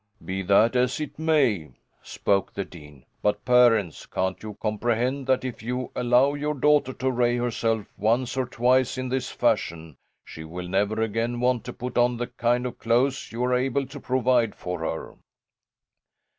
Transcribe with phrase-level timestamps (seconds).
[0.25, 3.05] "Be that as it may," spoke the dean.
[3.21, 8.35] "But parents, can't you comprehend that if you allow your daughter to array herself once
[8.35, 9.95] or twice in this fashion
[10.25, 13.85] she will never again want to put on the kind of clothes you are able
[13.85, 15.13] to provide for her?"